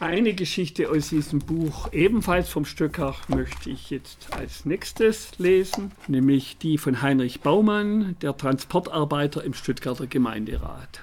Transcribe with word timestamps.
Eine 0.00 0.32
Geschichte 0.32 0.90
aus 0.90 1.08
diesem 1.08 1.40
Buch, 1.40 1.92
ebenfalls 1.92 2.48
vom 2.48 2.64
Stöckach, 2.64 3.28
möchte 3.28 3.68
ich 3.68 3.90
jetzt 3.90 4.28
als 4.32 4.64
nächstes 4.64 5.36
lesen, 5.38 5.90
nämlich 6.06 6.56
die 6.56 6.78
von 6.78 7.02
Heinrich 7.02 7.40
Baumann, 7.40 8.14
der 8.22 8.36
Transportarbeiter 8.36 9.42
im 9.42 9.54
Stuttgarter 9.54 10.06
Gemeinderat. 10.06 11.02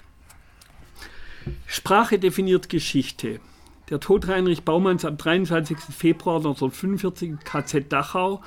Sprache 1.67 2.19
definiert 2.19 2.69
Geschichte. 2.69 3.41
Der 3.89 3.99
Tod 3.99 4.27
Heinrich 4.27 4.63
Baumanns 4.63 5.03
am 5.03 5.17
23. 5.17 5.77
Februar 5.77 6.37
1945 6.37 7.29
im 7.31 7.39
KZ 7.39 7.91
Dachau 7.91 8.41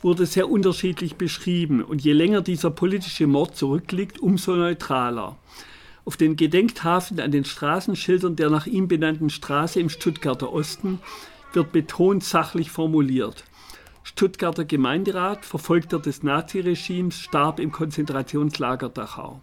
wurde 0.00 0.24
sehr 0.24 0.48
unterschiedlich 0.48 1.16
beschrieben 1.16 1.84
und 1.84 2.02
je 2.02 2.14
länger 2.14 2.40
dieser 2.40 2.70
politische 2.70 3.26
Mord 3.26 3.54
zurückliegt, 3.54 4.18
umso 4.18 4.56
neutraler. 4.56 5.36
Auf 6.10 6.16
den 6.16 6.34
Gedenktafeln 6.34 7.20
an 7.20 7.30
den 7.30 7.44
Straßenschildern 7.44 8.34
der 8.34 8.50
nach 8.50 8.66
ihm 8.66 8.88
benannten 8.88 9.30
Straße 9.30 9.78
im 9.78 9.88
Stuttgarter 9.88 10.52
Osten 10.52 10.98
wird 11.52 11.70
betont 11.70 12.24
sachlich 12.24 12.72
formuliert. 12.72 13.44
Stuttgarter 14.02 14.64
Gemeinderat, 14.64 15.44
Verfolgter 15.44 16.00
des 16.00 16.24
Naziregimes, 16.24 17.20
starb 17.20 17.60
im 17.60 17.70
Konzentrationslager 17.70 18.88
Dachau. 18.88 19.40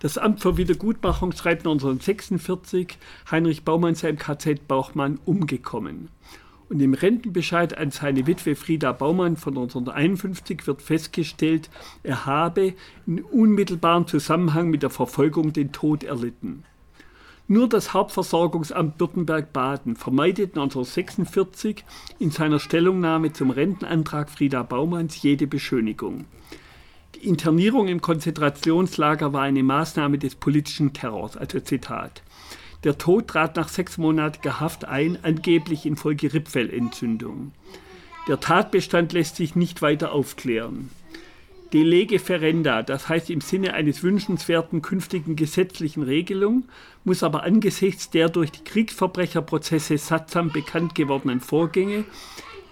Das 0.00 0.18
Amt 0.18 0.40
für 0.40 0.56
Wiedergutmachung 0.56 1.30
schreibt 1.30 1.60
1946, 1.60 2.98
Heinrich 3.30 3.64
Baumann 3.64 3.94
sei 3.94 4.08
im 4.08 4.18
KZ 4.18 4.66
Bauchmann 4.66 5.20
umgekommen. 5.26 6.08
Und 6.68 6.80
im 6.80 6.92
Rentenbescheid 6.92 7.78
an 7.78 7.90
seine 7.90 8.26
Witwe 8.26 8.54
Frieda 8.54 8.92
Baumann 8.92 9.36
von 9.36 9.54
1951 9.56 10.66
wird 10.66 10.82
festgestellt, 10.82 11.70
er 12.02 12.26
habe 12.26 12.74
in 13.06 13.22
unmittelbarem 13.22 14.06
Zusammenhang 14.06 14.68
mit 14.68 14.82
der 14.82 14.90
Verfolgung 14.90 15.52
den 15.52 15.72
Tod 15.72 16.04
erlitten. 16.04 16.64
Nur 17.50 17.66
das 17.66 17.94
Hauptversorgungsamt 17.94 19.00
Württemberg-Baden 19.00 19.96
vermeidet 19.96 20.50
1946 20.50 21.82
in 22.18 22.30
seiner 22.30 22.58
Stellungnahme 22.58 23.32
zum 23.32 23.48
Rentenantrag 23.48 24.28
Frieda 24.28 24.62
Baumanns 24.62 25.22
jede 25.22 25.46
Beschönigung. 25.46 26.26
Die 27.14 27.26
Internierung 27.26 27.88
im 27.88 28.02
Konzentrationslager 28.02 29.32
war 29.32 29.42
eine 29.42 29.62
Maßnahme 29.62 30.18
des 30.18 30.34
politischen 30.34 30.92
Terrors, 30.92 31.38
also 31.38 31.58
Zitat. 31.60 32.22
Der 32.84 32.96
Tod 32.96 33.28
trat 33.28 33.56
nach 33.56 33.68
sechsmonatiger 33.68 34.60
Haft 34.60 34.84
ein, 34.84 35.18
angeblich 35.22 35.84
infolge 35.84 36.32
Rippfellentzündung. 36.32 37.52
Der 38.28 38.40
Tatbestand 38.40 39.12
lässt 39.12 39.36
sich 39.36 39.56
nicht 39.56 39.82
weiter 39.82 40.12
aufklären. 40.12 40.90
De 41.72 41.82
lege 41.82 42.18
ferenda, 42.18 42.82
das 42.82 43.08
heißt 43.08 43.28
im 43.28 43.42
Sinne 43.42 43.74
eines 43.74 44.02
wünschenswerten 44.02 44.80
künftigen 44.80 45.36
gesetzlichen 45.36 46.02
Regelung, 46.02 46.64
muss 47.04 47.22
aber 47.22 47.42
angesichts 47.42 48.08
der 48.08 48.30
durch 48.30 48.50
die 48.50 48.64
Kriegsverbrecherprozesse 48.64 49.98
sattsam 49.98 50.50
bekannt 50.50 50.94
gewordenen 50.94 51.40
Vorgänge 51.40 52.04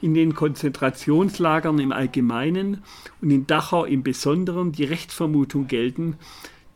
in 0.00 0.14
den 0.14 0.34
Konzentrationslagern 0.34 1.78
im 1.78 1.92
Allgemeinen 1.92 2.82
und 3.20 3.30
in 3.30 3.46
Dachau 3.46 3.84
im 3.84 4.02
Besonderen 4.02 4.72
die 4.72 4.84
Rechtsvermutung 4.84 5.66
gelten, 5.66 6.16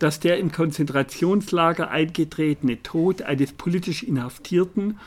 dass 0.01 0.19
der 0.19 0.39
im 0.39 0.51
Konzentrationslager 0.51 1.91
eingetretene 1.91 2.83
Tod 2.83 3.23
eines 3.23 3.53
politisch 3.53 4.03
Inhaftierten 4.03 4.98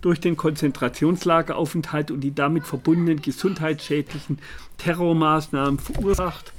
durch 0.00 0.20
den 0.20 0.36
Konzentrationslageraufenthalt 0.36 2.10
und 2.10 2.20
die 2.20 2.34
damit 2.34 2.66
verbundenen 2.66 3.22
gesundheitsschädlichen 3.22 4.38
Terrormaßnahmen 4.78 5.78
verursacht 5.78 6.52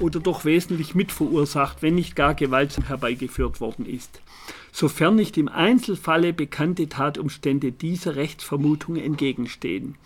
oder 0.00 0.20
doch 0.20 0.44
wesentlich 0.44 0.94
mitverursacht, 0.94 1.82
wenn 1.82 1.94
nicht 1.96 2.16
gar 2.16 2.34
gewaltsam 2.34 2.84
herbeigeführt 2.84 3.60
worden 3.60 3.86
ist, 3.86 4.20
sofern 4.72 5.16
nicht 5.16 5.36
im 5.36 5.48
Einzelfalle 5.48 6.32
bekannte 6.32 6.88
Tatumstände 6.88 7.72
dieser 7.72 8.16
Rechtsvermutung 8.16 8.96
entgegenstehen. 8.96 9.96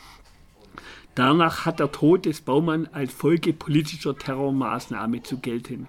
Danach 1.14 1.66
hat 1.66 1.80
der 1.80 1.90
Tod 1.90 2.26
des 2.26 2.40
Baumann 2.42 2.88
als 2.92 3.12
Folge 3.12 3.52
politischer 3.52 4.16
Terrormaßnahme 4.16 5.22
zu 5.24 5.38
gelten. 5.38 5.88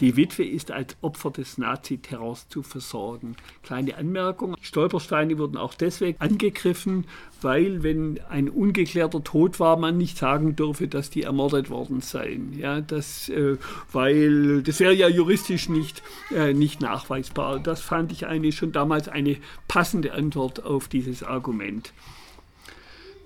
Die 0.00 0.16
Witwe 0.16 0.44
ist 0.44 0.70
als 0.70 0.96
Opfer 1.00 1.32
des 1.32 1.58
Naziterrors 1.58 2.48
zu 2.48 2.62
versorgen. 2.62 3.34
Kleine 3.64 3.96
Anmerkung, 3.96 4.54
Stolpersteine 4.60 5.38
wurden 5.38 5.56
auch 5.56 5.74
deswegen 5.74 6.20
angegriffen, 6.20 7.04
weil 7.42 7.82
wenn 7.82 8.20
ein 8.28 8.48
ungeklärter 8.48 9.24
Tod 9.24 9.58
war, 9.58 9.76
man 9.76 9.98
nicht 9.98 10.16
sagen 10.16 10.54
dürfe, 10.54 10.86
dass 10.86 11.10
die 11.10 11.22
ermordet 11.22 11.68
worden 11.68 12.00
seien. 12.00 12.56
Ja, 12.56 12.80
das, 12.80 13.28
äh, 13.28 13.56
weil 13.92 14.62
das 14.62 14.78
wäre 14.78 14.94
ja 14.94 15.08
juristisch 15.08 15.68
nicht, 15.68 16.02
äh, 16.32 16.52
nicht 16.52 16.80
nachweisbar. 16.80 17.58
Das 17.58 17.80
fand 17.80 18.12
ich 18.12 18.26
eigentlich 18.26 18.54
schon 18.54 18.70
damals 18.70 19.08
eine 19.08 19.36
passende 19.66 20.12
Antwort 20.12 20.64
auf 20.64 20.86
dieses 20.86 21.24
Argument. 21.24 21.92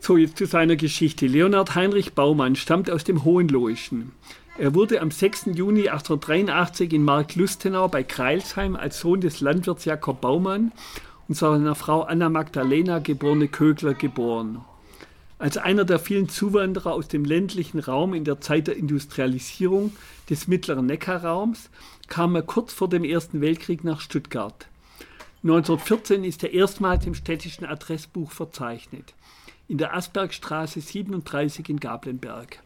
So, 0.01 0.17
jetzt 0.17 0.39
zu 0.39 0.47
seiner 0.47 0.75
Geschichte. 0.75 1.27
Leonhard 1.27 1.77
Heinrich 1.77 2.15
Baumann 2.15 2.57
stammt 2.57 2.91
aus 2.91 3.05
dem 3.05 3.25
Hohenlohischen. 3.25 4.11
Er 4.59 4.75
wurde 4.75 5.01
am 5.01 5.11
6. 5.11 5.47
Juni 5.55 5.89
1883 5.89 6.93
in 6.93 7.05
Mark-Lustenau 7.05 7.89
bei 7.89 8.03
Kreilsheim 8.03 8.77
als 8.77 9.01
Sohn 9.01 9.23
des 9.23 9.41
Landwirts 9.41 9.87
Jakob 9.87 10.21
Baumann 10.21 10.73
und 11.27 11.37
seiner 11.37 11.75
Frau 11.75 12.03
Anna 12.03 12.29
Magdalena 12.29 12.99
geborene 12.99 13.49
Kögler 13.49 13.95
geboren. 13.95 14.63
Als 15.39 15.57
einer 15.57 15.87
der 15.87 15.99
vielen 15.99 16.29
Zuwanderer 16.29 16.93
aus 16.93 17.09
dem 17.09 17.25
ländlichen 17.25 17.81
Raum 17.81 18.13
in 18.13 18.25
der 18.25 18.43
Zeit 18.43 18.67
der 18.67 18.77
Industrialisierung 18.77 19.97
des 20.29 20.49
mittleren 20.49 20.85
Neckarraums 20.85 21.71
kam 22.09 22.35
er 22.35 22.43
kurz 22.43 22.75
vor 22.75 22.91
dem 22.91 23.05
Ersten 23.05 23.41
Weltkrieg 23.41 23.85
nach 23.85 24.03
Stuttgart. 24.03 24.69
1914 25.45 26.25
ist 26.25 26.45
er 26.45 26.53
erstmals 26.53 27.07
im 27.07 27.15
städtischen 27.15 27.65
Adressbuch 27.65 28.31
verzeichnet, 28.31 29.15
in 29.67 29.79
der 29.79 29.95
Asbergstraße 29.95 30.83
37 30.83 31.71
in 31.71 31.81
Gablenberg. 31.81 32.63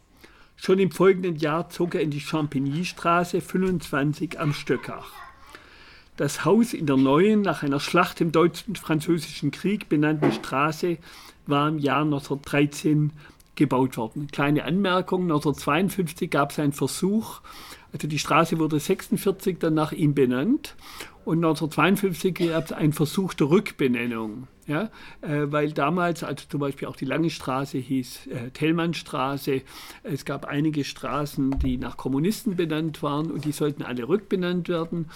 Schon 0.56 0.78
im 0.78 0.90
folgenden 0.90 1.36
Jahr 1.36 1.68
zog 1.68 1.94
er 1.94 2.00
in 2.00 2.10
die 2.10 2.20
Champigny-Straße 2.20 3.40
25 3.40 4.40
am 4.40 4.52
Stöckach. 4.52 5.12
Das 6.16 6.46
Haus 6.46 6.72
in 6.72 6.86
der 6.86 6.96
neuen, 6.96 7.42
nach 7.42 7.62
einer 7.62 7.78
Schlacht 7.78 8.22
im 8.22 8.32
Deutsch-Französischen 8.32 9.50
Krieg 9.50 9.88
benannten 9.90 10.32
Straße 10.32 10.96
war 11.46 11.68
im 11.68 11.78
Jahr 11.78 12.02
1913 12.02 13.12
gebaut 13.54 13.96
worden. 13.96 14.28
Kleine 14.32 14.64
Anmerkung, 14.64 15.22
1952 15.22 16.30
gab 16.30 16.52
es 16.52 16.58
einen 16.58 16.72
Versuch, 16.72 17.40
also 17.92 18.08
die 18.08 18.18
Straße 18.18 18.58
wurde 18.58 18.80
46 18.80 19.58
dann 19.58 19.74
nach 19.74 19.92
ihm 19.92 20.14
benannt 20.14 20.74
und 21.26 21.38
1952 21.38 22.48
gab 22.50 22.66
es 22.66 22.72
einen 22.72 22.92
Versuch 22.92 23.34
der 23.34 23.50
Rückbenennung. 23.50 24.46
Ja, 24.68 24.90
äh, 25.22 25.46
weil 25.46 25.72
damals, 25.72 26.24
also 26.24 26.44
zum 26.48 26.60
Beispiel 26.60 26.88
auch 26.88 26.96
die 26.96 27.04
Lange 27.04 27.30
Straße 27.30 27.78
hieß 27.78 28.26
äh, 28.28 28.50
Tellmannstraße, 28.50 29.62
es 30.02 30.24
gab 30.24 30.44
einige 30.44 30.82
Straßen, 30.82 31.58
die 31.60 31.78
nach 31.78 31.96
Kommunisten 31.96 32.56
benannt 32.56 33.02
waren 33.02 33.30
und 33.30 33.44
die 33.44 33.52
sollten 33.52 33.82
alle 33.82 34.08
rückbenannt 34.08 34.68
werden. 34.68 35.08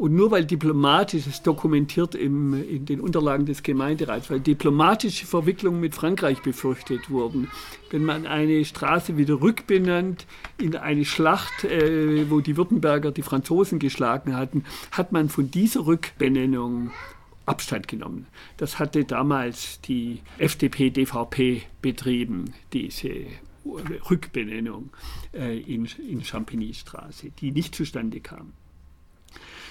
Und 0.00 0.14
nur 0.14 0.30
weil 0.30 0.46
diplomatisch, 0.46 1.26
es 1.26 1.42
dokumentiert 1.42 2.14
im, 2.14 2.54
in 2.54 2.86
den 2.86 3.02
Unterlagen 3.02 3.44
des 3.44 3.62
Gemeinderats, 3.62 4.30
weil 4.30 4.40
diplomatische 4.40 5.26
Verwicklungen 5.26 5.78
mit 5.78 5.94
Frankreich 5.94 6.40
befürchtet 6.40 7.10
wurden, 7.10 7.48
wenn 7.90 8.06
man 8.06 8.26
eine 8.26 8.64
Straße 8.64 9.18
wieder 9.18 9.42
rückbenannt 9.42 10.26
in 10.56 10.74
eine 10.74 11.04
Schlacht, 11.04 11.64
äh, 11.64 12.30
wo 12.30 12.40
die 12.40 12.56
Württemberger 12.56 13.12
die 13.12 13.20
Franzosen 13.20 13.78
geschlagen 13.78 14.34
hatten, 14.36 14.64
hat 14.90 15.12
man 15.12 15.28
von 15.28 15.50
dieser 15.50 15.84
Rückbenennung 15.84 16.92
Abstand 17.44 17.86
genommen. 17.86 18.24
Das 18.56 18.78
hatte 18.78 19.04
damals 19.04 19.82
die 19.82 20.20
FDP-DVP 20.38 21.64
betrieben, 21.82 22.54
diese 22.72 23.26
Rückbenennung 24.08 24.88
äh, 25.34 25.58
in, 25.58 25.86
in 26.08 26.24
Champigny-Straße, 26.24 27.32
die 27.38 27.50
nicht 27.52 27.74
zustande 27.74 28.20
kam. 28.20 28.54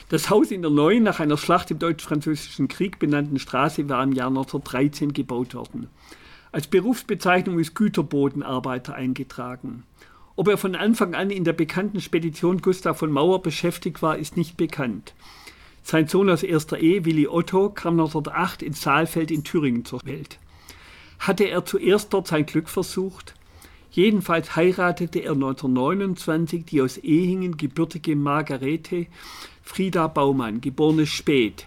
Das 0.10 0.32
Haus 0.32 0.50
in 0.50 0.64
der 0.64 0.72
neuen, 0.72 1.04
nach 1.04 1.20
einer 1.20 1.38
Schlacht 1.38 1.70
im 1.70 1.78
Deutsch-Französischen 1.78 2.68
Krieg 2.68 2.98
benannten 2.98 3.38
Straße 3.38 3.88
war 3.90 4.04
im 4.04 4.12
Jahr 4.12 4.30
1913 4.30 5.14
gebaut 5.14 5.54
worden. 5.54 5.88
Als 6.52 6.66
Berufsbezeichnung 6.66 7.60
ist 7.60 7.76
Güterbodenarbeiter 7.76 8.96
eingetragen. 8.96 9.84
Ob 10.36 10.48
er 10.48 10.58
von 10.58 10.74
Anfang 10.74 11.14
an 11.14 11.30
in 11.30 11.44
der 11.44 11.54
bekannten 11.54 12.02
Spedition 12.02 12.60
Gustav 12.60 12.98
von 12.98 13.12
Mauer 13.12 13.44
beschäftigt 13.44 14.02
war, 14.02 14.18
ist 14.18 14.36
nicht 14.36 14.58
bekannt. 14.58 15.14
Sein 15.84 16.08
Sohn 16.08 16.32
aus 16.32 16.42
erster 16.42 16.80
Ehe, 16.80 17.06
Willi 17.06 17.28
Otto, 17.28 17.70
kam 17.70 18.00
1908 18.00 18.64
in 18.64 18.74
Saalfeld 18.74 19.30
in 19.30 19.44
Thüringen 19.44 19.86
zur 19.86 20.04
Welt. 20.06 20.40
Hatte 21.20 21.44
er 21.44 21.66
zuerst 21.66 22.12
dort 22.14 22.26
sein 22.26 22.48
Glück 22.48 22.68
versucht? 22.68 23.36
Jedenfalls 23.92 24.56
heiratete 24.56 25.20
er 25.20 25.32
1929 25.32 26.66
die 26.66 26.82
aus 26.82 26.98
Ehingen 26.98 27.58
gebürtige 27.58 28.16
Margarete 28.16 29.08
Frieda 29.64 30.08
Baumann, 30.08 30.62
geborene 30.62 31.08
Speth, 31.08 31.66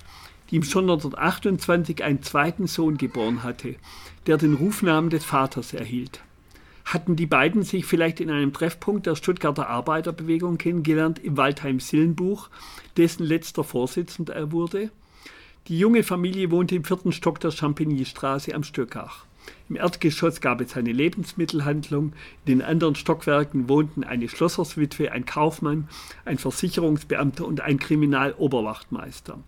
die 0.51 0.57
ihm 0.57 0.63
schon 0.63 0.85
1928 0.85 2.05
einen 2.05 2.23
zweiten 2.23 2.67
Sohn 2.67 2.97
geboren 2.97 3.43
hatte, 3.43 3.77
der 4.27 4.37
den 4.37 4.55
Rufnamen 4.55 5.11
des 5.11 5.25
Vaters 5.25 5.73
erhielt. 5.73 6.21
Hatten 6.85 7.17
die 7.17 7.27
beiden 7.27 7.63
sich 7.63 7.87
vielleicht 7.87 8.21
in 8.21 8.31
einem 8.31 8.53
Treffpunkt 8.53 9.07
der 9.07 9.17
Stuttgarter 9.17 9.69
Arbeiterbewegung 9.69 10.59
kennengelernt, 10.59 11.19
im 11.21 11.37
Waldheim-Sillenbuch, 11.37 12.51
dessen 12.97 13.25
letzter 13.25 13.65
Vorsitzender 13.65 14.35
er 14.35 14.53
wurde? 14.53 14.91
Die 15.69 15.79
junge 15.79 16.03
Familie 16.03 16.51
wohnte 16.51 16.75
im 16.75 16.85
vierten 16.85 17.13
Stock 17.13 17.39
der 17.39 17.53
Champigny-Straße 17.53 18.53
am 18.55 18.65
Stöckach. 18.65 19.27
Im 19.69 19.77
Erdgeschoss 19.77 20.41
gab 20.41 20.61
es 20.61 20.77
eine 20.77 20.93
Lebensmittelhandlung, 20.93 22.13
in 22.45 22.59
den 22.59 22.63
anderen 22.63 22.95
Stockwerken 22.95 23.69
wohnten 23.69 24.05
eine 24.05 24.29
Schlosserswitwe, 24.29 25.13
ein 25.13 25.25
Kaufmann, 25.25 25.89
ein 26.25 26.39
Versicherungsbeamter 26.39 27.47
und 27.47 27.61
ein 27.61 27.79
Kriminaloberwachtmeister. 27.79 29.39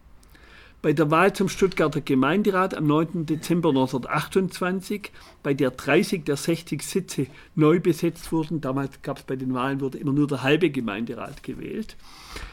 Bei 0.85 0.93
der 0.93 1.11
Wahl 1.11 1.33
zum 1.33 1.49
Stuttgarter 1.49 2.03
Gemeinderat 2.03 2.77
am 2.77 2.87
9. 2.87 3.25
Dezember 3.25 3.71
1928, 3.71 5.13
bei 5.43 5.55
der 5.55 5.71
30 5.71 6.25
der 6.25 6.37
60 6.37 6.83
Sitze 6.83 7.27
neu 7.55 7.81
besetzt 7.81 8.31
wurden, 8.33 8.61
damals 8.61 9.01
gab 9.01 9.17
es 9.17 9.23
bei 9.23 9.35
den 9.35 9.55
Wahlen 9.55 9.81
wurde 9.81 9.97
immer 9.97 10.13
nur 10.13 10.27
der 10.27 10.43
halbe 10.43 10.69
Gemeinderat 10.69 11.43
gewählt, 11.43 11.97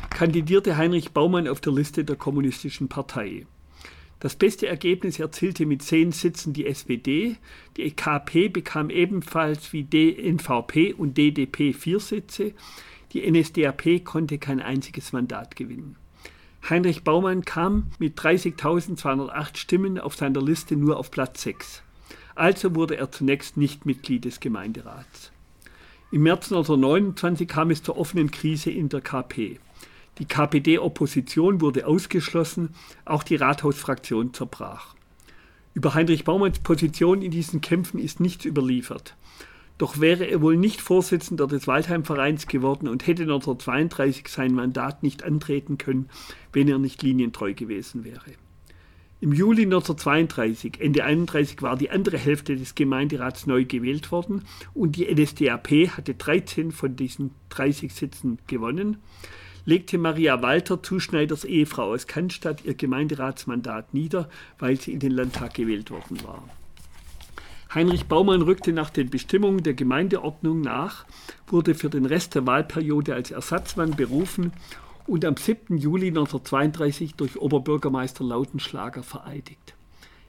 kandidierte 0.09 0.77
Heinrich 0.77 1.11
Baumann 1.11 1.45
auf 1.45 1.59
der 1.59 1.73
Liste 1.73 2.05
der 2.05 2.15
Kommunistischen 2.15 2.87
Partei. 2.87 3.45
Das 4.21 4.35
beste 4.35 4.67
Ergebnis 4.67 5.19
erzielte 5.19 5.65
mit 5.65 5.81
zehn 5.81 6.11
Sitzen 6.11 6.53
die 6.53 6.67
SPD. 6.67 7.37
Die 7.75 7.89
KP 7.89 8.49
bekam 8.49 8.91
ebenfalls 8.91 9.73
wie 9.73 9.83
NVP 9.83 10.93
und 10.93 11.17
DDP 11.17 11.73
vier 11.73 11.99
Sitze. 11.99 12.53
Die 13.13 13.29
NSDAP 13.29 14.05
konnte 14.05 14.37
kein 14.37 14.61
einziges 14.61 15.11
Mandat 15.11 15.55
gewinnen. 15.55 15.95
Heinrich 16.69 17.03
Baumann 17.03 17.45
kam 17.45 17.89
mit 17.97 18.19
30.208 18.19 19.57
Stimmen 19.57 19.99
auf 19.99 20.15
seiner 20.15 20.41
Liste 20.41 20.75
nur 20.75 20.97
auf 20.97 21.09
Platz 21.09 21.41
6. 21.41 21.81
Also 22.35 22.75
wurde 22.75 22.97
er 22.97 23.11
zunächst 23.11 23.57
nicht 23.57 23.87
Mitglied 23.87 24.25
des 24.25 24.39
Gemeinderats. 24.39 25.31
Im 26.11 26.21
März 26.21 26.51
1929 26.51 27.47
kam 27.47 27.71
es 27.71 27.81
zur 27.81 27.97
offenen 27.97 28.29
Krise 28.29 28.69
in 28.69 28.87
der 28.87 29.01
KP. 29.01 29.59
Die 30.21 30.27
KPD-Opposition 30.27 31.61
wurde 31.61 31.87
ausgeschlossen, 31.87 32.75
auch 33.05 33.23
die 33.23 33.37
Rathausfraktion 33.37 34.35
zerbrach. 34.35 34.93
Über 35.73 35.95
Heinrich 35.95 36.25
Baumanns 36.25 36.59
Position 36.59 37.23
in 37.23 37.31
diesen 37.31 37.59
Kämpfen 37.59 37.99
ist 37.99 38.19
nichts 38.19 38.45
überliefert. 38.45 39.15
Doch 39.79 39.99
wäre 39.99 40.25
er 40.25 40.43
wohl 40.43 40.57
nicht 40.57 40.79
Vorsitzender 40.79 41.47
des 41.47 41.65
Waldheim-Vereins 41.65 42.45
geworden 42.45 42.87
und 42.87 43.07
hätte 43.07 43.23
1932 43.23 44.27
sein 44.27 44.53
Mandat 44.53 45.01
nicht 45.01 45.23
antreten 45.23 45.79
können, 45.79 46.07
wenn 46.53 46.67
er 46.67 46.77
nicht 46.77 47.01
linientreu 47.01 47.55
gewesen 47.55 48.03
wäre. 48.03 48.21
Im 49.21 49.33
Juli 49.33 49.63
1932, 49.63 50.79
Ende 50.81 51.03
31, 51.03 51.63
war 51.63 51.77
die 51.77 51.89
andere 51.89 52.19
Hälfte 52.19 52.55
des 52.55 52.75
Gemeinderats 52.75 53.47
neu 53.47 53.65
gewählt 53.65 54.11
worden 54.11 54.43
und 54.75 54.97
die 54.97 55.11
NSDAP 55.11 55.97
hatte 55.97 56.13
13 56.13 56.71
von 56.71 56.95
diesen 56.95 57.31
30 57.49 57.91
Sitzen 57.91 58.37
gewonnen 58.45 58.97
legte 59.65 59.97
Maria 59.97 60.41
Walter, 60.41 60.81
Zuschneiders 60.81 61.45
Ehefrau 61.45 61.93
aus 61.93 62.07
Cannstatt, 62.07 62.65
ihr 62.65 62.73
Gemeinderatsmandat 62.73 63.93
nieder, 63.93 64.29
weil 64.59 64.79
sie 64.79 64.93
in 64.93 64.99
den 64.99 65.11
Landtag 65.11 65.53
gewählt 65.53 65.91
worden 65.91 66.23
war. 66.23 66.43
Heinrich 67.73 68.05
Baumann 68.05 68.41
rückte 68.41 68.73
nach 68.73 68.89
den 68.89 69.09
Bestimmungen 69.09 69.63
der 69.63 69.73
Gemeindeordnung 69.73 70.59
nach, 70.59 71.05
wurde 71.47 71.73
für 71.73 71.89
den 71.89 72.05
Rest 72.05 72.35
der 72.35 72.45
Wahlperiode 72.45 73.13
als 73.15 73.31
Ersatzmann 73.31 73.95
berufen 73.95 74.51
und 75.07 75.23
am 75.23 75.37
7. 75.37 75.77
Juli 75.77 76.07
1932 76.07 77.15
durch 77.15 77.39
Oberbürgermeister 77.39 78.25
Lautenschlager 78.25 79.03
vereidigt. 79.03 79.75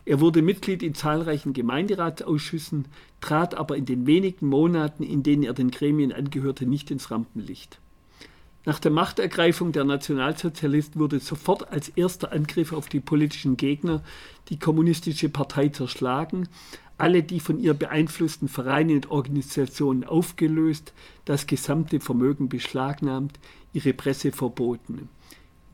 Er 0.05 0.21
wurde 0.21 0.43
Mitglied 0.43 0.83
in 0.83 0.95
zahlreichen 0.95 1.53
Gemeinderatsausschüssen, 1.53 2.87
trat 3.21 3.55
aber 3.55 3.77
in 3.77 3.87
den 3.87 4.07
wenigen 4.07 4.47
Monaten, 4.49 5.03
in 5.03 5.23
denen 5.23 5.45
er 5.45 5.53
den 5.53 5.71
Gremien 5.71 6.13
angehörte, 6.13 6.67
nicht 6.67 6.91
ins 6.91 7.11
Rampenlicht. 7.11 7.82
Nach 8.65 8.79
der 8.79 8.93
Machtergreifung 8.93 9.73
der 9.73 9.85
Nationalsozialisten 9.85 11.01
wurde 11.01 11.19
sofort 11.19 11.73
als 11.73 11.89
erster 11.89 12.31
Angriff 12.31 12.73
auf 12.73 12.89
die 12.89 13.01
politischen 13.01 13.57
Gegner 13.57 14.03
die 14.51 14.59
kommunistische 14.59 15.29
Partei 15.29 15.69
zerschlagen, 15.69 16.49
alle 16.97 17.25
die 17.25 17.41
von 17.41 17.59
ihr 17.59 17.75
beeinflussten 17.75 18.49
Vereine 18.49 18.95
und 18.95 19.11
Organisationen 19.11 20.05
aufgelöst, 20.05 20.93
das 21.25 21.49
gesamte 21.49 21.99
Vermögen 21.99 22.49
beschlagnahmt, 22.49 23.41
ihre 23.73 23.93
Presse 23.93 24.31
verboten. 24.31 25.09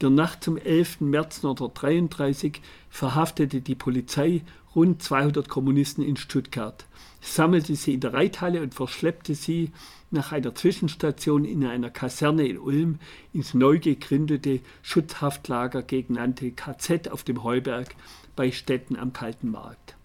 Der 0.00 0.10
Nacht 0.10 0.44
zum 0.44 0.56
11. 0.56 1.00
März 1.00 1.38
1933 1.38 2.60
verhaftete 2.88 3.60
die 3.60 3.74
Polizei 3.74 4.42
rund 4.76 5.02
200 5.02 5.48
Kommunisten 5.48 6.04
in 6.04 6.16
Stuttgart, 6.16 6.86
sammelte 7.20 7.74
sie 7.74 7.94
in 7.94 8.00
der 8.00 8.14
Reithalle 8.14 8.62
und 8.62 8.74
verschleppte 8.74 9.34
sie 9.34 9.72
nach 10.12 10.30
einer 10.30 10.54
Zwischenstation 10.54 11.44
in 11.44 11.64
einer 11.64 11.90
Kaserne 11.90 12.46
in 12.46 12.58
Ulm 12.58 13.00
ins 13.32 13.54
neu 13.54 13.80
gegründete 13.80 14.60
Schutzhaftlager 14.82 15.82
gegenannte 15.82 16.52
KZ 16.52 17.08
auf 17.10 17.24
dem 17.24 17.42
Heuberg 17.42 17.96
bei 18.36 18.52
Städten 18.52 18.94
am 18.94 19.12
Kalten 19.12 19.50
Markt. 19.50 19.96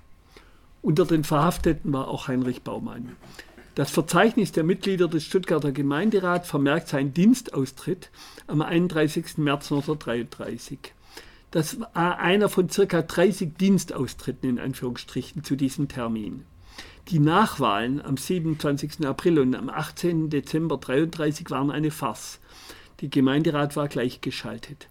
Unter 0.82 1.06
den 1.06 1.24
Verhafteten 1.24 1.94
war 1.94 2.08
auch 2.08 2.28
Heinrich 2.28 2.64
Baumann. 2.64 3.16
Das 3.76 3.90
Verzeichnis 3.90 4.52
der 4.52 4.64
Mitglieder 4.64 5.08
des 5.08 5.26
Stuttgarter 5.26 5.72
Gemeinderats 5.72 6.48
vermerkt 6.48 6.90
seinen 6.90 7.12
Dienstaustritt 7.12 8.12
am 8.46 8.62
31. 8.62 9.38
März 9.38 9.72
1933. 9.72 10.94
Das 11.50 11.80
war 11.80 12.20
einer 12.20 12.50
von 12.50 12.70
circa 12.70 13.02
30 13.02 13.56
Dienstaustritten 13.58 14.48
in 14.48 14.60
Anführungsstrichen 14.60 15.44
zu 15.44 15.56
diesem 15.56 15.88
Termin. 15.88 16.46
Die 17.10 17.18
Nachwahlen 17.18 18.00
am 18.00 18.16
27. 18.16 19.08
April 19.08 19.40
und 19.40 19.56
am 19.56 19.70
18. 19.70 20.30
Dezember 20.30 20.76
1933 20.76 21.50
waren 21.50 21.72
eine 21.72 21.90
Farce. 21.90 22.40
Die 23.00 23.10
Gemeinderat 23.10 23.76
war 23.76 23.88
gleichgeschaltet. 23.88 24.88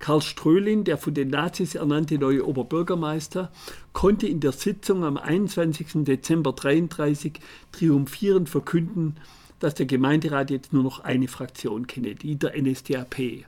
Karl 0.00 0.22
Strölin, 0.22 0.82
der 0.84 0.98
von 0.98 1.14
den 1.14 1.28
Nazis 1.28 1.74
ernannte 1.74 2.18
neue 2.18 2.46
Oberbürgermeister, 2.46 3.52
konnte 3.92 4.26
in 4.26 4.40
der 4.40 4.52
Sitzung 4.52 5.04
am 5.04 5.16
21. 5.16 6.04
Dezember 6.04 6.50
1933 6.50 7.34
triumphierend 7.70 8.48
verkünden, 8.48 9.18
dass 9.60 9.74
der 9.74 9.86
Gemeinderat 9.86 10.50
jetzt 10.50 10.72
nur 10.72 10.82
noch 10.82 11.00
eine 11.00 11.28
Fraktion 11.28 11.86
kenne, 11.86 12.14
die 12.14 12.36
der 12.36 12.60
NSDAP. 12.60 13.44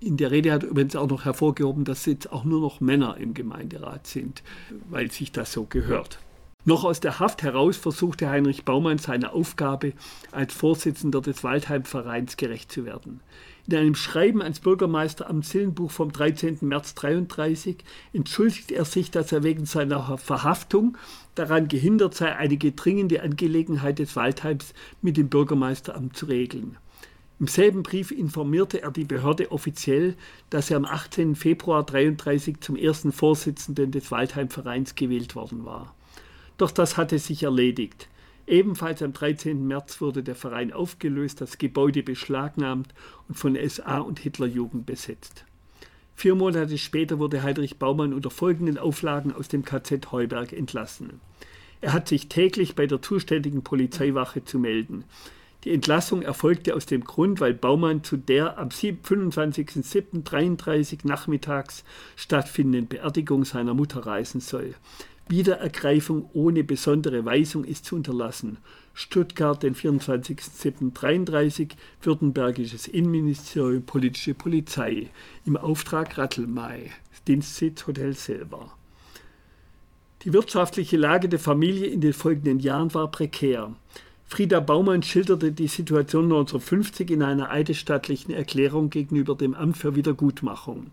In 0.00 0.16
der 0.16 0.32
Rede 0.32 0.52
hat 0.52 0.64
übrigens 0.64 0.96
auch 0.96 1.08
noch 1.08 1.24
hervorgehoben, 1.24 1.84
dass 1.84 2.06
jetzt 2.06 2.32
auch 2.32 2.44
nur 2.44 2.60
noch 2.60 2.80
Männer 2.80 3.16
im 3.16 3.32
Gemeinderat 3.32 4.06
sind, 4.06 4.42
weil 4.90 5.10
sich 5.12 5.32
das 5.32 5.52
so 5.52 5.64
gehört. 5.64 6.18
Noch 6.64 6.84
aus 6.84 7.00
der 7.00 7.18
Haft 7.18 7.42
heraus 7.42 7.76
versuchte 7.76 8.28
Heinrich 8.28 8.64
Baumann 8.64 8.98
seiner 8.98 9.32
Aufgabe 9.32 9.92
als 10.32 10.52
Vorsitzender 10.52 11.20
des 11.20 11.42
Waldheim-Vereins 11.42 12.36
gerecht 12.36 12.70
zu 12.70 12.84
werden. 12.84 13.20
In 13.70 13.76
einem 13.76 13.94
Schreiben 13.94 14.40
ans 14.40 14.60
Bürgermeisteramt 14.60 15.44
Sillenbuch 15.44 15.90
vom 15.90 16.10
13. 16.10 16.60
März 16.62 16.94
1933 16.96 17.76
entschuldigt 18.14 18.72
er 18.72 18.86
sich, 18.86 19.10
dass 19.10 19.30
er 19.30 19.42
wegen 19.42 19.66
seiner 19.66 20.16
Verhaftung 20.16 20.96
daran 21.34 21.68
gehindert 21.68 22.14
sei, 22.14 22.34
einige 22.34 22.72
dringende 22.72 23.22
Angelegenheit 23.22 23.98
des 23.98 24.16
Waldheims 24.16 24.72
mit 25.02 25.18
dem 25.18 25.28
Bürgermeisteramt 25.28 26.16
zu 26.16 26.24
regeln. 26.24 26.78
Im 27.40 27.46
selben 27.46 27.82
Brief 27.82 28.10
informierte 28.10 28.80
er 28.80 28.90
die 28.90 29.04
Behörde 29.04 29.52
offiziell, 29.52 30.16
dass 30.48 30.70
er 30.70 30.78
am 30.78 30.86
18. 30.86 31.36
Februar 31.36 31.80
1933 31.80 32.60
zum 32.60 32.74
ersten 32.74 33.12
Vorsitzenden 33.12 33.90
des 33.90 34.10
Waldheim-Vereins 34.10 34.94
gewählt 34.94 35.34
worden 35.34 35.66
war. 35.66 35.94
Doch 36.56 36.70
das 36.70 36.96
hatte 36.96 37.18
sich 37.18 37.42
erledigt. 37.42 38.08
Ebenfalls 38.48 39.02
am 39.02 39.12
13. 39.12 39.66
März 39.66 40.00
wurde 40.00 40.22
der 40.22 40.34
Verein 40.34 40.72
aufgelöst, 40.72 41.42
das 41.42 41.58
Gebäude 41.58 42.02
beschlagnahmt 42.02 42.94
und 43.28 43.34
von 43.34 43.58
SA 43.68 43.98
und 43.98 44.20
Hitlerjugend 44.20 44.86
besetzt. 44.86 45.44
Vier 46.14 46.34
Monate 46.34 46.78
später 46.78 47.18
wurde 47.18 47.42
Heinrich 47.42 47.78
Baumann 47.78 48.14
unter 48.14 48.30
folgenden 48.30 48.78
Auflagen 48.78 49.34
aus 49.34 49.48
dem 49.48 49.66
KZ 49.66 50.12
Heuberg 50.12 50.54
entlassen. 50.54 51.20
Er 51.82 51.92
hat 51.92 52.08
sich 52.08 52.30
täglich 52.30 52.74
bei 52.74 52.86
der 52.86 53.02
zuständigen 53.02 53.62
Polizeiwache 53.62 54.42
zu 54.44 54.58
melden. 54.58 55.04
Die 55.64 55.74
Entlassung 55.74 56.22
erfolgte 56.22 56.74
aus 56.74 56.86
dem 56.86 57.04
Grund, 57.04 57.40
weil 57.40 57.52
Baumann 57.52 58.02
zu 58.02 58.16
der 58.16 58.56
am 58.58 58.68
25.07.33 58.68 61.06
nachmittags 61.06 61.84
stattfindenden 62.16 62.88
Beerdigung 62.88 63.44
seiner 63.44 63.74
Mutter 63.74 64.06
reisen 64.06 64.40
soll. 64.40 64.74
Wiederergreifung 65.30 66.30
ohne 66.32 66.64
besondere 66.64 67.24
Weisung 67.24 67.64
ist 67.64 67.84
zu 67.84 67.96
unterlassen. 67.96 68.58
Stuttgart, 68.94 69.62
den 69.62 69.74
24.07.33, 69.74 71.72
Württembergisches 72.02 72.88
Innenministerium, 72.88 73.82
Politische 73.82 74.34
Polizei, 74.34 75.10
im 75.44 75.56
Auftrag 75.56 76.16
Rattelmai, 76.16 76.90
Dienstsitz 77.26 77.86
Hotel 77.86 78.14
Silber. 78.14 78.72
Die 80.22 80.32
wirtschaftliche 80.32 80.96
Lage 80.96 81.28
der 81.28 81.38
Familie 81.38 81.86
in 81.86 82.00
den 82.00 82.12
folgenden 82.12 82.58
Jahren 82.58 82.92
war 82.94 83.10
prekär. 83.10 83.74
Frieda 84.26 84.60
Baumann 84.60 85.02
schilderte 85.02 85.52
die 85.52 85.68
Situation 85.68 86.24
1950 86.24 87.10
in 87.10 87.22
einer 87.22 87.50
eidesstattlichen 87.50 88.32
Erklärung 88.32 88.90
gegenüber 88.90 89.34
dem 89.34 89.54
Amt 89.54 89.76
für 89.76 89.94
Wiedergutmachung. 89.94 90.90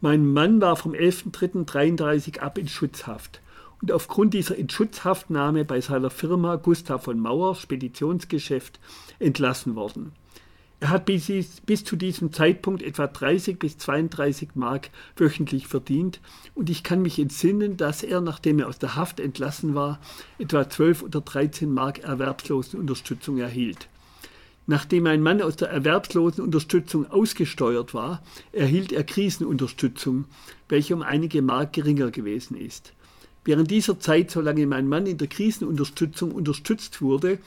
Mein 0.00 0.26
Mann 0.26 0.60
war 0.60 0.76
vom 0.76 0.92
11.03.33 0.92 2.38
ab 2.38 2.58
in 2.58 2.68
Schutzhaft 2.68 3.40
und 3.82 3.92
aufgrund 3.92 4.34
dieser 4.34 4.56
Inschutzhaftnahme 4.56 5.64
bei 5.64 5.80
seiner 5.80 6.10
Firma 6.10 6.56
Gustav 6.56 7.04
von 7.04 7.18
Mauer 7.18 7.54
Speditionsgeschäft 7.54 8.80
entlassen 9.18 9.74
worden. 9.74 10.12
Er 10.78 10.90
hat 10.90 11.06
bis, 11.06 11.30
bis, 11.64 11.84
zu 11.84 11.96
diesem 11.96 12.32
Zeitpunkt 12.34 12.82
etwa 12.82 13.06
30 13.06 13.58
bis 13.58 13.78
32 13.78 14.50
Mark 14.54 14.90
wöchentlich 15.16 15.68
verdient 15.68 16.20
und 16.54 16.68
ich 16.68 16.82
kann 16.82 17.00
mich 17.00 17.18
entsinnen, 17.18 17.78
dass 17.78 18.02
er, 18.02 18.20
nachdem 18.20 18.58
er 18.58 18.68
aus 18.68 18.78
der 18.78 18.94
Haft 18.94 19.18
entlassen 19.18 19.74
war, 19.74 20.00
etwa 20.38 20.68
12 20.68 21.02
oder 21.02 21.22
13 21.22 21.72
Mark 21.72 22.00
Erwerbslosenunterstützung 22.00 23.38
erhielt. 23.38 23.88
Nachdem 24.66 25.06
ein 25.06 25.22
Mann 25.22 25.40
aus 25.40 25.56
der 25.56 25.70
Erwerbslosenunterstützung 25.70 27.10
ausgesteuert 27.10 27.94
war, 27.94 28.22
erhielt 28.52 28.92
er 28.92 29.04
Krisenunterstützung, 29.04 30.26
welche 30.68 30.94
um 30.94 31.02
einige 31.02 31.40
Mark 31.40 31.72
geringer 31.72 32.10
gewesen 32.10 32.56
ist. 32.56 32.92
Während 33.46 33.70
dieser 33.70 33.98
Zeit, 34.00 34.32
solange 34.32 34.66
mein 34.66 34.88
Mann 34.88 35.06
in 35.06 35.18
der 35.18 35.28
Krisenunterstützung 35.28 36.32
unterstützt 36.32 37.00
wurde, 37.00 37.38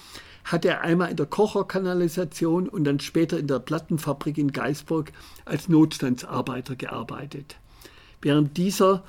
hat 0.46 0.64
er 0.64 0.82
einmal 0.82 1.12
in 1.12 1.18
der 1.18 1.26
Kocherkanalisation 1.26 2.70
und 2.70 2.86
dann 2.86 3.02
später 3.02 3.38
in 3.38 3.48
der 3.48 3.60
Plattenfabrik 3.60 4.38
in 4.38 4.54
Geisburg 4.54 5.12
als 5.44 5.68
Notstandsarbeiter 5.68 6.78
gearbeitet. 6.78 7.58
Während 8.22 8.56
dieser 8.56 9.04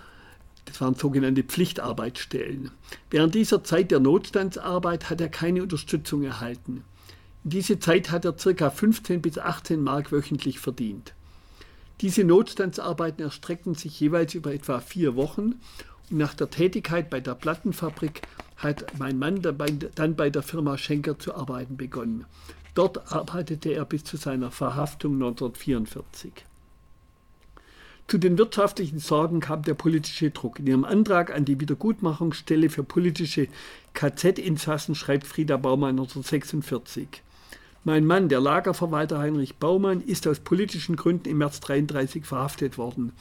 das 0.65 0.81
waren 0.81 0.95
sogenannte 0.95 1.43
Pflichtarbeitsstellen. 1.43 2.71
Während 3.11 3.35
dieser 3.35 3.65
Zeit 3.65 3.91
der 3.91 4.01
Notstandsarbeit 4.01 5.11
hat 5.11 5.21
er 5.21 5.29
keine 5.29 5.63
Unterstützung 5.63 6.23
erhalten. 6.23 6.85
In 7.45 7.51
dieser 7.51 7.81
Zeit 7.81 8.11
hat 8.11 8.25
er 8.25 8.33
ca. 8.33 8.71
15 8.71 9.23
bis 9.23 9.39
18 9.39 9.83
Mark 9.83 10.13
wöchentlich 10.13 10.59
verdient. 10.61 11.15
Diese 12.01 12.25
Notstandsarbeiten 12.25 13.23
erstreckten 13.23 13.75
sich 13.75 13.99
jeweils 14.01 14.35
über 14.35 14.55
etwa 14.55 14.81
vier 14.81 15.17
Wochen 15.17 15.57
nach 16.11 16.35
der 16.35 16.51
Tätigkeit 16.51 17.11
bei 17.11 17.21
der 17.21 17.35
Plattenfabrik 17.35 18.23
hat 18.57 18.99
mein 18.99 19.19
Mann 19.19 19.41
dann 19.43 20.17
bei 20.17 20.31
der 20.31 20.43
Firma 20.43 20.77
Schenker 20.77 21.19
zu 21.19 21.35
arbeiten 21.35 21.77
begonnen. 21.77 22.27
Dort 22.75 23.13
arbeitete 23.13 23.71
er 23.71 23.85
bis 23.85 24.05
zu 24.05 24.17
seiner 24.17 24.51
Verhaftung 24.51 25.15
1944. 25.15 26.33
Zu 28.07 28.19
den 28.19 28.39
wirtschaftlichen 28.39 28.99
Sorgen 28.99 29.41
kam 29.41 29.63
der 29.63 29.75
politische 29.75 30.31
Druck. 30.31 30.59
In 30.59 30.67
ihrem 30.67 30.85
Antrag 30.85 31.33
an 31.33 31.45
die 31.45 31.61
Wiedergutmachungsstelle 31.61 32.69
für 32.69 32.83
politische 32.83 33.47
KZ-Insassen 33.95 34.95
schreibt 34.95 35.27
Frieda 35.27 35.57
Baumann 35.57 35.91
1946. 35.91 37.23
Mein 37.85 38.05
Mann, 38.05 38.29
der 38.29 38.41
Lagerverwalter 38.41 39.21
Heinrich 39.21 39.57
Baumann, 39.57 40.01
ist 40.01 40.27
aus 40.27 40.41
politischen 40.41 40.97
Gründen 40.97 41.29
im 41.29 41.39
März 41.39 41.57
1933 41.57 42.25
verhaftet 42.27 42.79
worden 42.79 43.13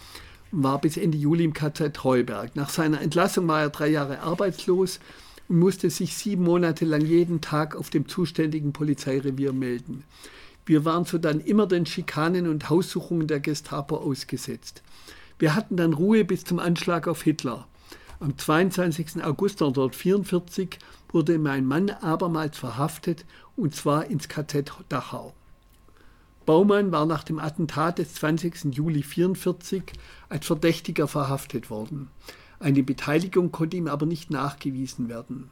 war 0.51 0.81
bis 0.81 0.97
Ende 0.97 1.17
Juli 1.17 1.43
im 1.43 1.53
KZ 1.53 1.93
Treuberg. 1.93 2.55
Nach 2.55 2.69
seiner 2.69 3.01
Entlassung 3.01 3.47
war 3.47 3.61
er 3.61 3.69
drei 3.69 3.87
Jahre 3.89 4.21
arbeitslos 4.21 4.99
und 5.47 5.59
musste 5.59 5.89
sich 5.89 6.15
sieben 6.15 6.43
Monate 6.43 6.85
lang 6.85 7.05
jeden 7.05 7.41
Tag 7.41 7.75
auf 7.75 7.89
dem 7.89 8.07
zuständigen 8.07 8.73
Polizeirevier 8.73 9.53
melden. 9.53 10.03
Wir 10.65 10.85
waren 10.85 11.05
so 11.05 11.17
dann 11.17 11.39
immer 11.39 11.65
den 11.65 11.85
Schikanen 11.85 12.47
und 12.47 12.69
Haussuchungen 12.69 13.27
der 13.27 13.39
Gestapo 13.39 13.97
ausgesetzt. 13.97 14.83
Wir 15.39 15.55
hatten 15.55 15.77
dann 15.77 15.93
Ruhe 15.93 16.25
bis 16.25 16.43
zum 16.43 16.59
Anschlag 16.59 17.07
auf 17.07 17.23
Hitler. 17.23 17.67
Am 18.19 18.37
22. 18.37 19.23
August 19.23 19.61
1944 19.61 20.77
wurde 21.11 21.39
mein 21.39 21.65
Mann 21.65 21.89
abermals 21.89 22.57
verhaftet, 22.57 23.25
und 23.55 23.73
zwar 23.73 24.07
ins 24.07 24.27
KZ 24.27 24.73
Dachau. 24.89 25.33
Baumann 26.49 26.91
war 26.91 27.05
nach 27.05 27.23
dem 27.23 27.37
Attentat 27.37 27.99
des 27.99 28.15
20. 28.15 28.73
Juli 28.73 29.03
1944 29.03 29.83
als 30.29 30.47
Verdächtiger 30.47 31.07
verhaftet 31.07 31.69
worden. 31.69 32.07
Eine 32.59 32.81
Beteiligung 32.81 33.51
konnte 33.51 33.77
ihm 33.77 33.85
aber 33.85 34.07
nicht 34.07 34.31
nachgewiesen 34.31 35.09
werden. 35.09 35.51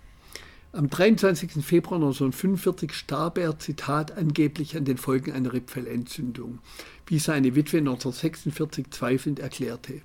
Am 0.75 0.91
23. 0.91 1.65
Februar 1.65 2.01
1945 2.01 2.95
starb 2.95 3.39
er, 3.39 3.61
Zitat, 3.61 4.19
angeblich 4.19 4.77
an 4.77 4.85
den 4.85 4.97
Folgen 4.97 5.31
einer 5.31 5.53
Rippfellentzündung, 5.53 6.59
wie 7.07 7.21
seine 7.21 7.55
Witwe 7.55 7.79
1946 7.79 8.91
zweifelnd 8.91 9.39
erklärte. 9.39 10.01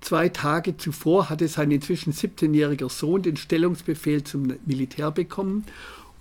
Zwei 0.00 0.30
Tage 0.30 0.78
zuvor 0.78 1.28
hatte 1.28 1.46
sein 1.48 1.70
inzwischen 1.70 2.14
17-jähriger 2.14 2.88
Sohn 2.88 3.20
den 3.20 3.36
Stellungsbefehl 3.36 4.24
zum 4.24 4.54
Militär 4.64 5.10
bekommen 5.10 5.66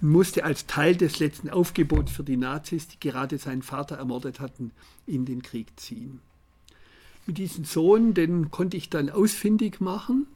und 0.02 0.10
musste 0.10 0.44
als 0.44 0.68
Teil 0.68 0.98
des 0.98 1.20
letzten 1.20 1.50
Aufgebots 1.50 2.12
für 2.12 2.24
die 2.24 2.36
Nazis, 2.36 2.90
die 2.90 3.00
gerade 3.00 3.38
seinen 3.38 3.62
Vater 3.62 3.96
ermordet 3.96 4.42
hatten, 4.42 4.72
in 5.08 5.24
den 5.24 5.42
Krieg 5.42 5.80
ziehen. 5.80 6.20
Mit 7.26 7.38
diesem 7.38 7.64
Sohn, 7.64 8.14
den 8.14 8.52
konnte 8.52 8.76
ich 8.76 8.90
dann 8.90 9.10
ausfindig 9.10 9.80
machen. 9.80 10.28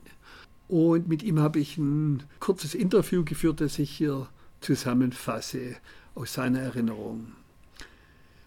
Und 0.69 1.09
mit 1.09 1.23
ihm 1.23 1.39
habe 1.39 1.59
ich 1.59 1.77
ein 1.77 2.23
kurzes 2.39 2.75
Interview 2.75 3.25
geführt, 3.25 3.59
das 3.59 3.79
ich 3.79 3.89
hier 3.89 4.27
zusammenfasse 4.61 5.75
aus 6.13 6.35
seiner 6.35 6.59
Erinnerung. 6.59 7.31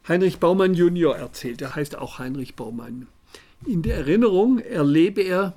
Heinrich 0.07 0.39
Baumann 0.39 0.75
Junior 0.75 1.17
erzählt, 1.17 1.61
er 1.63 1.75
heißt 1.75 1.99
auch 1.99 2.21
Heinrich 2.21 2.55
Baumann. 2.55 3.09
In 3.67 3.83
der 3.83 3.97
Erinnerung 3.97 4.61
erlebe 4.61 5.21
er 5.23 5.55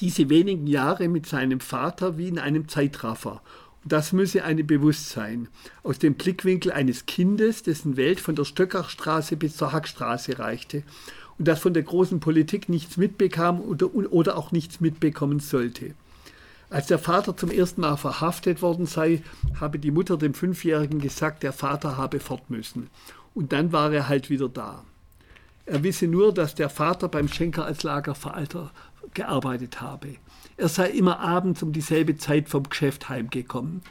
diese 0.00 0.28
wenigen 0.28 0.66
Jahre 0.66 1.08
mit 1.08 1.24
seinem 1.24 1.60
Vater 1.60 2.18
wie 2.18 2.28
in 2.28 2.38
einem 2.38 2.68
Zeitraffer. 2.68 3.40
Und 3.84 3.92
das 3.92 4.12
müsse 4.12 4.44
einem 4.44 4.66
bewusst 4.66 5.10
sein. 5.10 5.48
Aus 5.82 5.98
dem 5.98 6.14
Blickwinkel 6.14 6.72
eines 6.72 7.06
Kindes, 7.06 7.62
dessen 7.62 7.96
Welt 7.96 8.20
von 8.20 8.34
der 8.34 8.44
Stöckachstraße 8.44 9.36
bis 9.36 9.56
zur 9.56 9.72
Hackstraße 9.72 10.38
reichte 10.38 10.82
und 11.38 11.48
das 11.48 11.60
von 11.60 11.74
der 11.74 11.82
großen 11.82 12.20
Politik 12.20 12.68
nichts 12.68 12.96
mitbekam 12.96 13.60
oder, 13.60 13.94
oder 13.94 14.36
auch 14.36 14.52
nichts 14.52 14.80
mitbekommen 14.80 15.40
sollte. 15.40 15.94
Als 16.68 16.86
der 16.86 16.98
Vater 16.98 17.36
zum 17.36 17.50
ersten 17.50 17.82
Mal 17.82 17.96
verhaftet 17.96 18.60
worden 18.60 18.86
sei, 18.86 19.22
habe 19.60 19.78
die 19.78 19.92
Mutter 19.92 20.16
dem 20.16 20.34
Fünfjährigen 20.34 21.00
gesagt, 21.00 21.42
der 21.42 21.52
Vater 21.52 21.96
habe 21.96 22.18
fort 22.18 22.50
müssen. 22.50 22.88
Und 23.34 23.52
dann 23.52 23.70
war 23.72 23.92
er 23.92 24.08
halt 24.08 24.30
wieder 24.30 24.48
da. 24.48 24.84
Er 25.66 25.82
wisse 25.82 26.06
nur, 26.06 26.32
dass 26.32 26.54
der 26.54 26.70
Vater 26.70 27.08
beim 27.08 27.28
Schenker 27.28 27.64
als 27.64 27.82
Lagerveralter 27.82 28.70
gearbeitet 29.14 29.80
habe. 29.80 30.16
Er 30.56 30.68
sei 30.68 30.90
immer 30.90 31.20
abends 31.20 31.62
um 31.62 31.72
dieselbe 31.72 32.16
Zeit 32.16 32.48
vom 32.48 32.68
Geschäft 32.68 33.08
heimgekommen. 33.08 33.82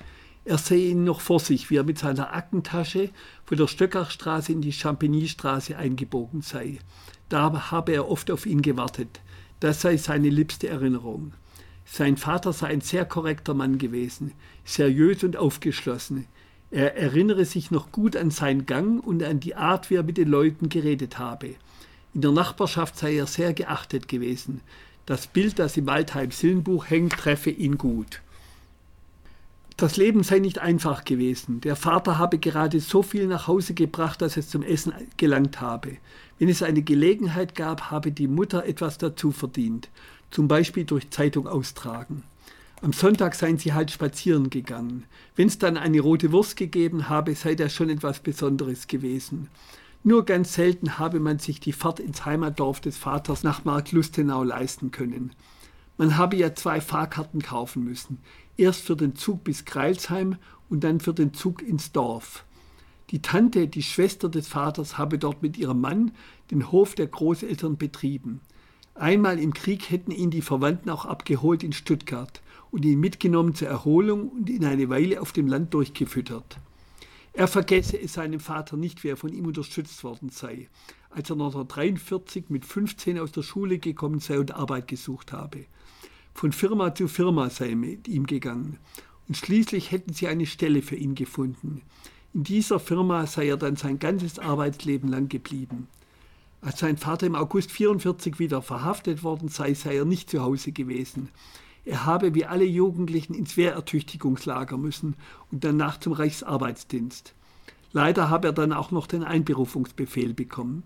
Er 0.45 0.59
sehe 0.59 0.91
ihn 0.91 1.03
noch 1.03 1.21
vor 1.21 1.39
sich, 1.39 1.71
wie 1.71 1.77
er 1.77 1.83
mit 1.83 1.97
seiner 1.97 2.33
Aktentasche 2.33 3.09
von 3.45 3.57
der 3.57 3.67
Stöckachstraße 3.67 4.51
in 4.51 4.61
die 4.61 4.71
Champignystraße 4.71 5.75
eingebogen 5.75 6.43
sei. 6.43 6.77
Da 7.29 7.71
habe 7.71 7.93
er 7.93 8.09
oft 8.09 8.29
auf 8.29 8.45
ihn 8.45 8.61
gewartet. 8.61 9.21
Das 9.59 9.81
sei 9.81 9.97
seine 9.97 10.29
liebste 10.29 10.67
Erinnerung. 10.67 11.33
Sein 11.85 12.17
Vater 12.17 12.53
sei 12.53 12.67
ein 12.67 12.81
sehr 12.81 13.05
korrekter 13.05 13.55
Mann 13.55 13.79
gewesen, 13.79 14.33
seriös 14.63 15.23
und 15.23 15.35
aufgeschlossen. 15.35 16.27
Er 16.69 16.95
erinnere 16.95 17.45
sich 17.45 17.71
noch 17.71 17.91
gut 17.91 18.15
an 18.15 18.29
seinen 18.29 18.67
Gang 18.67 19.03
und 19.03 19.23
an 19.23 19.39
die 19.39 19.55
Art, 19.55 19.89
wie 19.89 19.95
er 19.95 20.03
mit 20.03 20.17
den 20.17 20.27
Leuten 20.27 20.69
geredet 20.69 21.17
habe. 21.17 21.55
In 22.13 22.21
der 22.21 22.31
Nachbarschaft 22.31 22.97
sei 22.97 23.15
er 23.15 23.27
sehr 23.27 23.53
geachtet 23.53 24.07
gewesen. 24.07 24.61
Das 25.05 25.27
Bild, 25.27 25.57
das 25.57 25.77
im 25.77 25.87
Waldheim-Sillenbuch 25.87 26.89
hängt, 26.89 27.13
treffe 27.13 27.49
ihn 27.49 27.77
gut. 27.77 28.21
Das 29.77 29.97
Leben 29.97 30.23
sei 30.23 30.39
nicht 30.39 30.59
einfach 30.59 31.03
gewesen. 31.03 31.59
Der 31.59 31.75
Vater 31.75 32.17
habe 32.17 32.39
gerade 32.39 32.79
so 32.79 33.03
viel 33.03 33.27
nach 33.27 33.47
Hause 33.47 33.73
gebracht, 33.73 34.21
dass 34.21 34.37
es 34.37 34.49
zum 34.49 34.63
Essen 34.63 34.93
gelangt 35.17 35.59
habe. 35.59 35.97
Wenn 36.39 36.47
es 36.47 36.63
eine 36.63 36.81
Gelegenheit 36.81 37.55
gab, 37.55 37.91
habe 37.91 38.13
die 38.13 38.29
Mutter 38.29 38.65
etwas 38.65 38.97
dazu 38.97 39.31
verdient, 39.31 39.89
zum 40.31 40.47
Beispiel 40.47 40.85
durch 40.85 41.09
Zeitung 41.09 41.45
austragen. 41.45 42.23
Am 42.81 42.93
Sonntag 42.93 43.35
seien 43.35 43.57
sie 43.57 43.73
halt 43.73 43.91
spazieren 43.91 44.49
gegangen. 44.49 45.05
Wenn 45.35 45.47
es 45.47 45.57
dann 45.57 45.75
eine 45.75 45.99
rote 45.99 46.31
Wurst 46.31 46.55
gegeben 46.55 47.09
habe, 47.09 47.35
sei 47.35 47.55
das 47.55 47.73
schon 47.73 47.89
etwas 47.89 48.21
Besonderes 48.21 48.87
gewesen. 48.87 49.49
Nur 50.03 50.23
ganz 50.23 50.53
selten 50.53 50.99
habe 50.99 51.19
man 51.19 51.39
sich 51.39 51.59
die 51.59 51.73
Fahrt 51.73 51.99
ins 51.99 52.25
Heimatdorf 52.25 52.79
des 52.79 52.97
Vaters 52.97 53.43
nach 53.43 53.65
Mark 53.65 53.91
Lustenau 53.91 54.43
leisten 54.43 54.91
können. 54.91 55.31
Man 55.97 56.17
habe 56.17 56.35
ja 56.35 56.53
zwei 56.53 56.79
Fahrkarten 56.79 57.41
kaufen 57.41 57.83
müssen 57.83 58.19
erst 58.57 58.81
für 58.81 58.95
den 58.95 59.15
Zug 59.15 59.43
bis 59.43 59.65
Kreilsheim 59.65 60.37
und 60.69 60.83
dann 60.83 60.99
für 60.99 61.13
den 61.13 61.33
Zug 61.33 61.61
ins 61.61 61.91
Dorf. 61.91 62.45
Die 63.11 63.21
Tante, 63.21 63.67
die 63.67 63.83
Schwester 63.83 64.29
des 64.29 64.47
Vaters, 64.47 64.97
habe 64.97 65.19
dort 65.19 65.43
mit 65.43 65.57
ihrem 65.57 65.79
Mann 65.79 66.11
den 66.49 66.71
Hof 66.71 66.95
der 66.95 67.07
Großeltern 67.07 67.77
betrieben. 67.77 68.41
Einmal 68.95 69.39
im 69.39 69.53
Krieg 69.53 69.89
hätten 69.91 70.11
ihn 70.11 70.31
die 70.31 70.41
Verwandten 70.41 70.89
auch 70.89 71.05
abgeholt 71.05 71.63
in 71.63 71.73
Stuttgart 71.73 72.41
und 72.71 72.85
ihn 72.85 72.99
mitgenommen 72.99 73.53
zur 73.53 73.67
Erholung 73.67 74.29
und 74.29 74.49
in 74.49 74.65
eine 74.65 74.89
Weile 74.89 75.21
auf 75.21 75.33
dem 75.33 75.47
Land 75.47 75.73
durchgefüttert. 75.73 76.59
Er 77.33 77.49
vergesse 77.49 77.99
es 78.01 78.13
seinem 78.13 78.39
Vater 78.39 78.77
nicht, 78.77 79.03
wer 79.03 79.17
von 79.17 79.33
ihm 79.33 79.45
unterstützt 79.45 80.03
worden 80.05 80.29
sei, 80.29 80.69
als 81.09 81.29
er 81.29 81.33
1943 81.33 82.45
mit 82.49 82.65
15 82.65 83.19
aus 83.19 83.33
der 83.33 83.43
Schule 83.43 83.77
gekommen 83.77 84.19
sei 84.19 84.39
und 84.39 84.55
Arbeit 84.55 84.87
gesucht 84.87 85.33
habe. 85.33 85.65
Von 86.35 86.51
Firma 86.51 86.93
zu 86.93 87.07
Firma 87.07 87.49
sei 87.49 87.75
mit 87.75 88.09
ihm 88.09 88.27
gegangen. 88.27 88.77
Und 89.29 89.37
schließlich 89.37 89.91
hätten 89.91 90.13
sie 90.13 90.27
eine 90.27 90.45
Stelle 90.45 90.81
für 90.81 90.97
ihn 90.97 91.15
gefunden. 91.15 91.81
In 92.33 92.43
dieser 92.43 92.81
Firma 92.81 93.25
sei 93.25 93.47
er 93.47 93.55
dann 93.55 93.77
sein 93.77 93.99
ganzes 93.99 94.37
Arbeitsleben 94.37 95.09
lang 95.09 95.29
geblieben. 95.29 95.87
Als 96.59 96.79
sein 96.79 96.97
Vater 96.97 97.25
im 97.25 97.35
August 97.35 97.71
44 97.71 98.37
wieder 98.37 98.61
verhaftet 98.61 99.23
worden 99.23 99.47
sei, 99.47 99.73
sei 99.75 99.95
er 99.95 100.03
nicht 100.03 100.29
zu 100.29 100.41
Hause 100.41 100.73
gewesen. 100.73 101.29
Er 101.85 102.05
habe 102.05 102.35
wie 102.35 102.45
alle 102.45 102.65
Jugendlichen 102.65 103.33
ins 103.33 103.55
Wehrertüchtigungslager 103.55 104.75
müssen 104.75 105.15
und 105.53 105.63
danach 105.63 106.01
zum 106.01 106.11
Reichsarbeitsdienst. 106.11 107.33
Leider 107.93 108.29
habe 108.29 108.49
er 108.49 108.53
dann 108.53 108.73
auch 108.73 108.91
noch 108.91 109.07
den 109.07 109.23
Einberufungsbefehl 109.23 110.33
bekommen. 110.33 110.83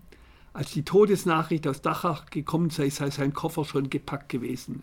Als 0.52 0.72
die 0.72 0.84
Todesnachricht 0.84 1.66
aus 1.68 1.80
Dachau 1.80 2.18
gekommen 2.30 2.70
sei, 2.70 2.90
sei 2.90 3.10
sein 3.10 3.32
Koffer 3.32 3.64
schon 3.64 3.88
gepackt 3.88 4.28
gewesen. 4.28 4.82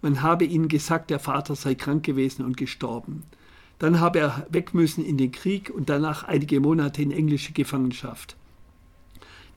Man 0.00 0.22
habe 0.22 0.44
ihnen 0.44 0.68
gesagt, 0.68 1.10
der 1.10 1.18
Vater 1.18 1.56
sei 1.56 1.74
krank 1.74 2.04
gewesen 2.04 2.44
und 2.44 2.56
gestorben. 2.56 3.24
Dann 3.78 4.00
habe 4.00 4.18
er 4.18 4.46
weg 4.50 4.74
müssen 4.74 5.04
in 5.04 5.18
den 5.18 5.32
Krieg 5.32 5.70
und 5.70 5.88
danach 5.88 6.24
einige 6.24 6.60
Monate 6.60 7.02
in 7.02 7.10
englische 7.10 7.52
Gefangenschaft. 7.52 8.36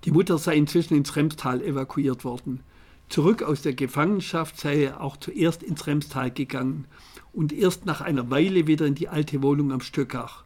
Die 0.04 0.12
Mutter 0.12 0.38
sei 0.38 0.56
inzwischen 0.56 0.96
ins 0.96 1.16
Remstal 1.16 1.62
evakuiert 1.62 2.24
worden. 2.24 2.62
Zurück 3.10 3.44
aus 3.44 3.62
der 3.62 3.74
Gefangenschaft 3.74 4.58
sei 4.58 4.86
er 4.86 5.02
auch 5.02 5.18
zuerst 5.18 5.64
ins 5.64 5.86
Remstal 5.86 6.32
gegangen 6.32 6.86
und 7.34 7.54
erst 7.54 7.86
nach 7.86 8.02
einer 8.02 8.30
Weile 8.32 8.68
wieder 8.68 8.86
in 8.86 8.96
die 8.96 9.10
alte 9.10 9.42
Wohnung 9.44 9.72
am 9.72 9.82
Stöckach. 9.82 10.44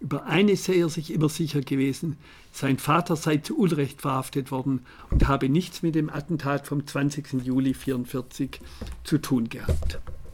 Über 0.00 0.26
eines 0.26 0.64
sei 0.64 0.78
er 0.78 0.88
sich 0.88 1.12
immer 1.12 1.28
sicher 1.28 1.60
gewesen, 1.60 2.16
sein 2.52 2.78
Vater 2.78 3.16
sei 3.16 3.38
zu 3.38 3.58
Unrecht 3.58 4.00
verhaftet 4.00 4.50
worden 4.50 4.86
und 5.10 5.26
habe 5.26 5.48
nichts 5.48 5.82
mit 5.82 5.94
dem 5.94 6.08
Attentat 6.08 6.66
vom 6.66 6.86
20. 6.86 7.44
Juli 7.44 7.70
1944 7.70 8.60
zu 9.02 9.18
tun 9.18 9.48
gehabt. 9.48 9.98